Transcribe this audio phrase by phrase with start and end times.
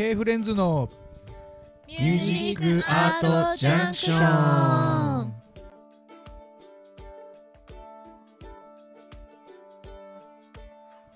[0.00, 0.88] K フレンズの
[1.86, 5.34] ミュージックアートジャンクション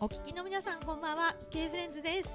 [0.01, 1.34] お聞きの皆さんこんばんは。
[1.51, 2.30] K フレンズです。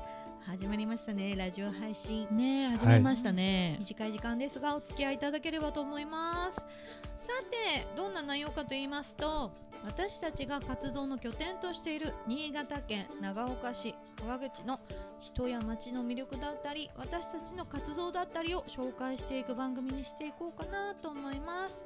[0.47, 1.35] 始まりましたね。
[1.37, 2.27] ラジオ配信。
[2.31, 6.57] ねえ始めましたね、短い時間ですがお付き合いいただければと思います。
[6.57, 6.65] さ
[7.49, 9.51] てどんな内容かと言いますと
[9.85, 14.79] 私たちが活動の拠点としている新潟県長岡市川口の
[15.19, 21.79] 人や町の魅力だったり私たちの活動だったりを紹介していく番組にしていこうかなと思います。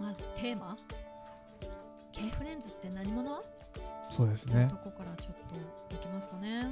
[0.00, 0.76] まずテーマ
[2.12, 3.38] K フレンズって何者？
[4.10, 4.68] そうですね。
[4.70, 5.34] とこからちょっ
[5.88, 6.62] といきますかね。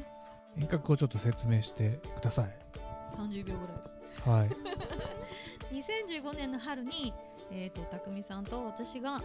[0.59, 2.55] 遠隔をちょっと説明してください。
[3.15, 3.66] 30秒ぐ
[4.30, 4.41] らい。
[4.41, 4.51] はい
[5.73, 7.12] 2015年の春に、
[7.51, 9.20] えー、と匠さんと私が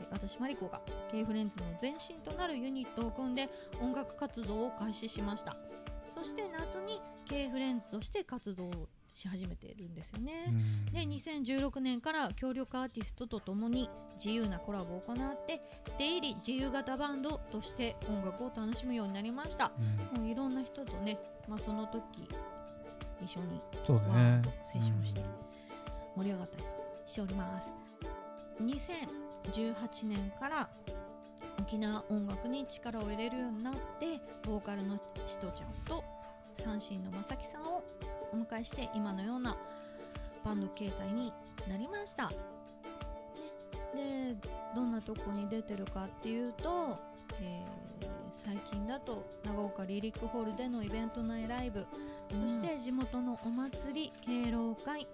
[0.00, 3.48] えー私マリコが K フレンズの前身となるユニットを組んで
[3.80, 5.54] 音楽活動を開始しました。
[6.14, 8.70] そして夏に K フレンズとして活動を
[9.14, 10.84] し始めているんですよね、うん。
[10.92, 15.60] で2016年から協力アーティストとともに自由なコラボを行って
[15.98, 19.72] 出入り自由型バンドとして音楽を楽しむようになりました。
[20.14, 20.22] うん。
[20.22, 22.02] もういろんな人とね、まあ、その時
[23.24, 24.38] 一緒にそうわーね。
[24.38, 25.20] っとセッションして
[26.16, 26.64] 盛り上がったり
[27.06, 27.72] しております。
[28.62, 30.68] 2018年から
[31.60, 34.96] 沖縄音楽に力を入れるようになってボーカルの
[35.26, 36.04] しとちゃんと
[36.56, 37.82] 三振のまさきさんを
[38.32, 39.56] お迎えして今のような
[40.44, 41.32] バンド形態に
[41.68, 42.28] なりました、
[43.94, 44.36] で
[44.74, 46.96] どんなとこに出てるかっていうと、
[47.40, 47.92] えー
[48.44, 51.86] 最近だと長岡リリックホールでのイベント内ライブ。
[52.28, 55.06] そして地元のお祭り敬老会。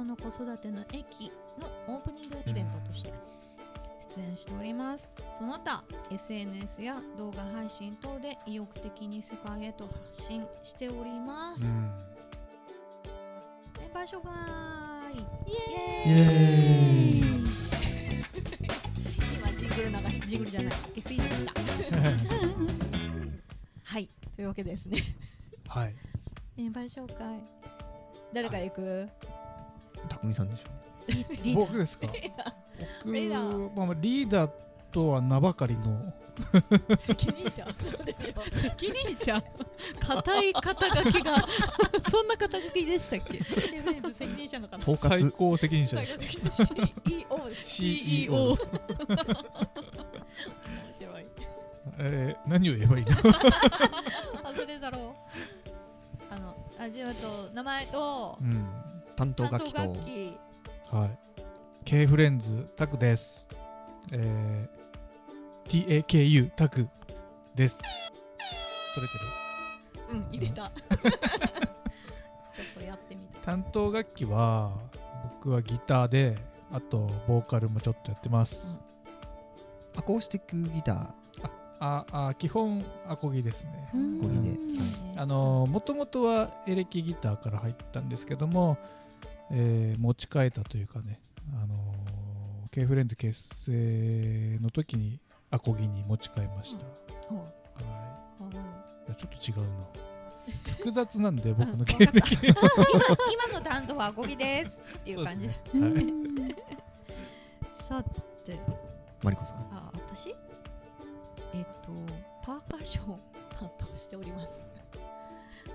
[0.00, 3.12] の子育ての駅のオープニングイベントとして
[4.16, 5.10] 出演しております。
[5.38, 11.90] その他 SNS や動画配信等で意欲的に世界へと発信しております、うん。
[13.80, 14.32] メンバー紹介。
[15.46, 15.52] イイ。
[16.06, 17.22] エーイ。
[19.38, 20.72] 今ジングル流しジングルじゃない。
[20.72, 21.52] SE でした。
[23.84, 24.08] はい。
[24.36, 24.98] というわけですね。
[25.68, 25.94] はい。
[26.56, 27.16] メンバー紹介。
[28.34, 29.08] 誰から行く？
[30.22, 30.62] みさんでしょ。
[31.08, 31.54] リーダー。
[31.54, 32.06] 僕ですか？
[32.06, 33.70] 僕リーダー。
[33.76, 34.50] まあまあリーダー
[34.92, 36.00] とは名ばかりの。
[36.98, 37.66] 責任者。
[38.58, 39.42] 責任者。
[40.00, 41.46] 硬い肩書きが。
[42.10, 43.42] そんな肩書きでしたっけ？
[43.44, 44.76] 責任者の方。
[44.92, 46.12] 統最括高責任者です
[47.06, 48.56] CEO です CEO 面面
[50.98, 51.26] 白い。
[51.98, 53.12] えー何を言えばいいの？
[54.42, 55.12] 外れだろう。
[56.34, 58.66] あのあじゃあと名前とうん
[59.22, 59.78] 担当楽器と。
[59.82, 60.36] 楽器
[60.90, 61.18] はい。
[61.84, 63.48] K フレンズタクです。
[64.12, 64.82] えー
[66.04, 66.88] TAKU タク
[67.54, 67.80] です。
[68.94, 69.14] 取れて
[70.12, 70.16] る？
[70.18, 70.66] うん入れた。
[70.68, 70.78] ちょっ
[72.76, 74.72] とやってみた担当楽器は
[75.40, 76.36] 僕はギターで
[76.72, 78.78] あとボーカルもちょっとやってます、
[79.96, 81.14] アコースティックギタ
[81.80, 83.86] ああ基本アコギですね。
[83.94, 84.58] ーこぎで、
[85.16, 88.76] あのもともとはエレキギターから入ったんですけども、
[89.50, 91.18] えー持ち替えたというかね、
[91.62, 91.74] あの
[92.70, 96.84] K フレンズ結成の時にアコギに持ち替えました、
[97.28, 97.38] ほう。
[97.38, 97.44] は
[99.10, 99.14] い。
[99.14, 99.86] ちょっと違うな。
[100.78, 102.34] 複雑なんで僕のうん経歴。
[102.34, 102.54] 今
[103.48, 105.46] 今の担当はアコギですっていう感じ。
[105.48, 106.14] でそうですね。
[106.44, 106.56] はい。
[107.78, 108.04] さ
[108.44, 108.58] て。
[109.22, 109.56] マリコさん。
[109.72, 110.30] あ私？
[111.54, 111.92] えっと
[112.44, 113.18] パーカッションを
[113.50, 114.68] 担当しております。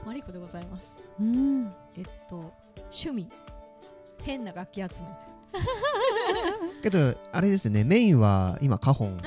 [0.06, 0.92] マリコでございます。
[1.20, 1.68] うん。
[1.96, 2.54] えっと
[2.92, 3.28] 趣味。
[4.24, 4.90] 変な楽器集め。
[6.84, 9.18] けどあれですねメインは今カホン。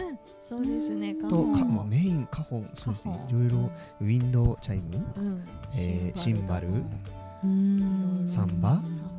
[0.49, 1.59] そうですねカホン。
[1.59, 2.71] かまあ、メインカホン。
[2.75, 3.29] そうですねカホン。
[3.29, 5.45] いろいろウィンドウチャイムうん。
[5.77, 6.69] えーシンバル。
[6.71, 8.29] サンバ？
[8.29, 8.61] サン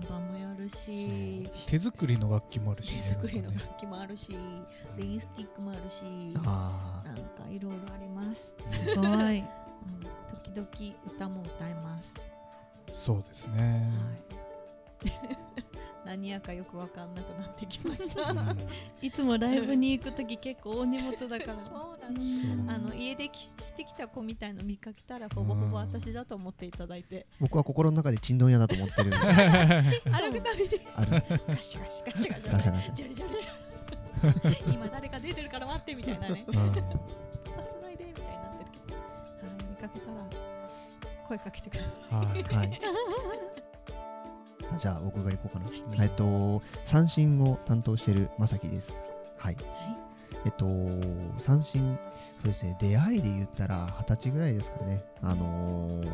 [0.09, 1.47] バもやるし。
[1.68, 4.38] 手作りの楽器もあるし、手ね、作りの楽器もあるし。
[4.97, 6.03] レインスティックもあるし。
[6.46, 8.53] あなんかいろいろあります、
[8.94, 9.40] すごい。
[9.41, 9.46] うん、
[10.55, 12.14] 時々歌も歌います。
[12.94, 14.31] そうですね、はい
[16.06, 18.32] 何やかよくわかんなくなってきました。
[18.32, 18.58] うん。
[19.02, 21.58] いつもライブに行くとき結構大荷物だから。
[21.66, 21.76] そう
[22.68, 22.90] なのそう。
[22.90, 27.28] あの家できしてきた子みたいの見かけたらほぼほぼ私だと思っていただいて。
[27.40, 32.52] 僕は心の中でチンドン屋だと思ってるんで あ歩くたびにるガシャガシャガシャガシャ。
[32.52, 36.44] ガシャガシャジャリジャリ今誰か出てるから待ってみたいなね。
[36.47, 36.74] うん。
[36.74, 36.82] させ
[37.86, 38.64] ないでみたいになって。
[38.64, 40.28] るけど、はい、見かけたら
[41.28, 42.44] 声かけてくださはい。
[42.44, 42.80] はい。
[42.84, 43.51] あ
[44.79, 48.94] じゃあ僕が行こうかな、えっと三振を担当してるまさきです。
[49.38, 49.53] はい。
[49.53, 49.56] い。
[49.56, 49.66] はい。
[50.46, 50.66] えっと
[51.40, 51.97] 三振
[52.41, 52.76] そうですね。
[52.79, 55.00] 出会いで言ったら二十歳ぐらいですかね。
[55.22, 56.12] あのー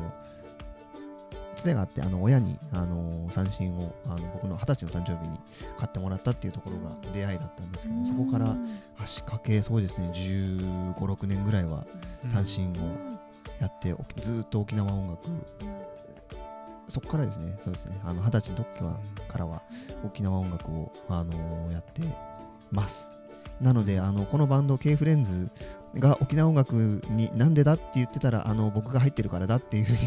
[1.56, 5.40] つてがあってあの親に、あのー三振をあの僕の二十歳の誕生日に
[5.78, 8.56] 買ってもらったっていうところが出会いだったんですけどそこから
[9.02, 10.12] 足掛けそうですね。
[10.14, 11.86] 1 5 6年ぐらいは
[12.32, 12.74] 三振を
[13.60, 15.30] やってずーっと沖縄音楽
[16.90, 17.58] そこからですね。
[17.64, 18.00] そうですね。
[18.04, 18.98] あの二十歳の時は
[19.28, 19.62] からは
[20.06, 22.02] 沖縄音楽を、あのーやって
[22.72, 23.10] ます。
[23.62, 25.50] なのであのこのバンド K フレンズ
[25.96, 29.98] が沖縄音楽になんでだって言ってたらあの僕が入ってるからだっていうふうに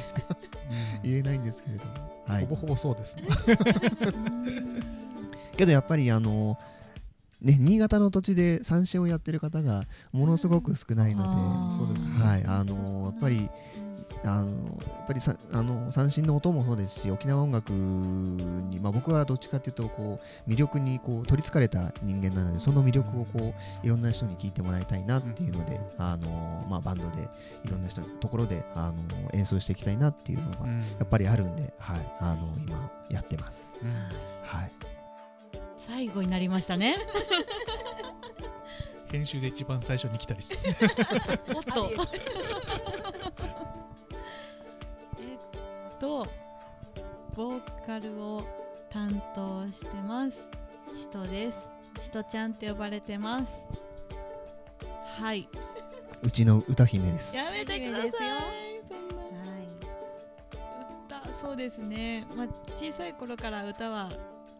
[1.02, 1.90] 言えないんですけれども、
[2.26, 2.44] はい。
[2.46, 3.24] ほぼ、ほぼそうですね。
[5.56, 6.56] けどやっぱりあの
[7.42, 11.28] ね新潟の土地で三振をやってる方がものすごく少ないので、
[11.86, 12.24] そうですね。
[12.24, 12.44] はい。
[12.44, 13.48] あのやっぱり
[14.24, 14.52] あのや
[15.04, 27.28] っぱりさあの三振の音もそうですし沖縄音楽に、まあ、僕はどっちかっていうとこう魅力にこう取りつかれた人間なのでその魅力をこういろんな人に聞いてもらいたいなっていうので、あのまあ、バンドで
[27.64, 29.02] いろんな人のところであの
[29.32, 33.70] 演奏していきたいなっていうのがやっぱりあるんで、はい、あの今やってます。
[34.44, 34.72] はい。
[35.88, 36.96] 最後になりましたね。
[39.10, 40.76] 編集で一番最初に来たりして。
[41.52, 41.90] もっと
[48.00, 48.42] ルを
[48.90, 50.36] 担当してます
[50.96, 53.46] しとですしとちゃんって呼ばれてます
[55.18, 55.46] はい
[56.22, 57.34] うちの歌姫です。
[57.34, 59.08] やめてくださいそん
[59.38, 59.46] な
[61.18, 64.08] 歌そうですね、まあ、小さい頃から歌は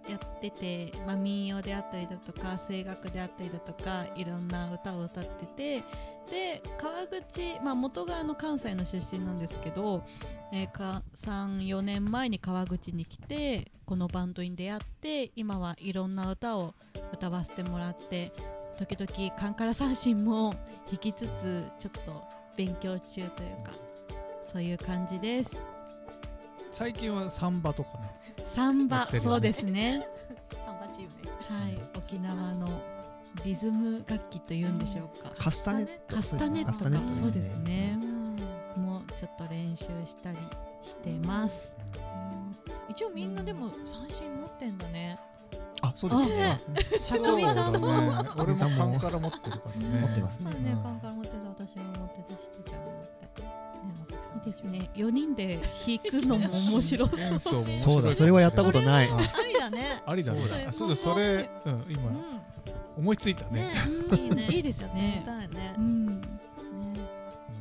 [0.09, 5.85] やってて、まあ、民謡であったりだとか声楽であったりだとかいろんな歌を歌ってて
[6.31, 10.05] で川口、まあ、元があの関西の出身なんですけど、
[10.53, 16.75] えーか34年前に川口に来てこのバンドに出会って今はいろんな歌を
[17.13, 18.33] 歌わせてもらって
[18.79, 20.53] 時々カンカラ三振も
[20.91, 22.25] 弾きつつちょっと
[22.57, 23.73] 勉強中というか
[24.43, 25.51] そういう感じです
[26.73, 28.21] 最近はサンバとかね。
[28.55, 30.07] サンバ、ねそうですね
[33.51, 36.15] リズム楽器というんでしょうか、カスタネット？
[36.15, 37.21] カスタネットそうですね。
[37.27, 37.99] うですね。
[38.77, 38.83] うん。
[38.85, 40.39] もうちょっと練習したり
[40.85, 41.75] してます。
[42.89, 45.17] 一応みんなでも三振持ってんだね。
[45.83, 46.61] あ、そうですね。
[47.05, 48.29] 匠さんもそうだね。
[48.37, 48.79] 俺も匠さんも。
[48.79, 50.01] カンから持ってるからね。
[50.01, 50.59] 持ってますそうね。
[50.61, 50.71] ね。
[50.71, 50.83] うん。
[50.85, 53.43] カンから持ってた私も持ってたしちゃんも持って。
[53.43, 54.79] たいいですね。
[54.95, 55.59] 4人で
[55.89, 57.05] 弾くのも面白
[57.41, 57.67] そう。
[57.81, 59.09] そうだ、それはやったことない。
[59.11, 60.03] あありだね。
[60.07, 60.41] ありだね。
[60.71, 62.41] そうだあそれ、うん、う今ん
[63.01, 63.75] 思いついたね。
[64.13, 64.47] いいね。
[64.53, 65.25] いいですよ見ね。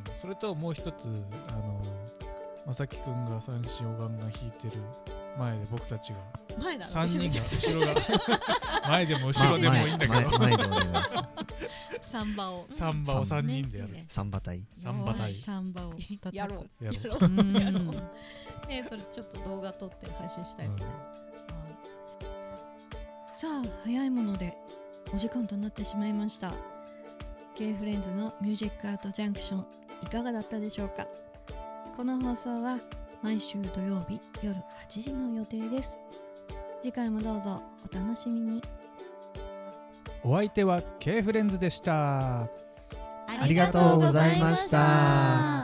[0.04, 1.06] それともう一つ
[1.48, 1.80] あの
[2.66, 4.82] まさきくんが三四オガンが弾いてる
[5.38, 6.18] 前で僕たちが。
[6.62, 6.84] 前だ。
[6.84, 7.94] ろ三人が後ろが。
[8.88, 10.30] 前でも後ろでもいいんだけど。
[12.02, 12.66] サンバを。
[12.72, 13.96] サンバを三人でやる。
[14.08, 14.64] サンバ隊。
[14.82, 15.32] サンバ隊。
[15.34, 15.94] サンバを
[16.32, 16.84] やろう。
[16.84, 17.04] やろう。
[17.04, 17.24] やろう。
[17.24, 17.52] うん。
[17.54, 18.30] やろう
[18.70, 20.86] ねそれちょっと動画撮って配信したいですね、
[23.40, 24.56] さあ早いもので
[25.12, 26.52] お時間となってしまいました。
[27.56, 29.66] K フレンズのミュージックアートジャンクション
[30.02, 31.06] いかがだったでしょうか？
[31.96, 32.78] この放送は
[33.22, 34.54] 毎週土曜日夜
[34.88, 35.96] 8時の予定です。
[36.82, 37.60] 次回もどうぞ
[37.92, 38.62] お楽しみに。
[40.22, 42.42] お相手は K フレンズでした。
[42.42, 45.59] ありがとうございました